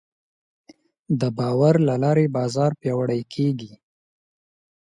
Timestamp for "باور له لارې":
1.37-2.25